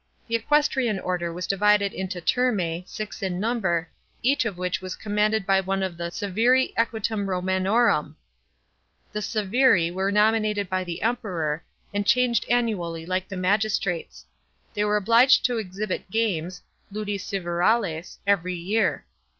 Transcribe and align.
The 0.27 0.35
equestrian 0.35 0.99
order 0.99 1.31
was 1.31 1.45
divided 1.45 1.93
into 1.93 2.21
turmx, 2.21 2.87
six 2.89 3.21
in 3.21 3.39
number, 3.39 3.87
each 4.23 4.45
of 4.45 4.57
which 4.57 4.81
was 4.81 4.95
commanded 4.95 5.45
by 5.45 5.61
one 5.61 5.83
of 5.83 5.95
the 5.95 6.09
seviri 6.09 6.73
equitum 6.75 7.27
Romanorum 7.27 8.05
(i 8.07 8.09
Aa/a^oi). 8.09 9.11
The 9.13 9.19
seviri 9.19 9.93
were 9.93 10.11
nominated 10.11 10.67
by 10.71 10.83
the 10.83 11.03
Emperor, 11.03 11.63
and 11.93 12.03
changed 12.07 12.47
annually 12.49 13.05
like 13.05 13.27
the 13.29 13.37
magistrates. 13.37 14.25
They 14.73 14.83
were 14.83 14.97
obliged 14.97 15.45
to 15.45 15.59
exhibit 15.59 16.09
games 16.09 16.63
Qudi 16.91 17.17
sevirales) 17.19 18.17
every 18.25 18.55
year. 18.55 19.05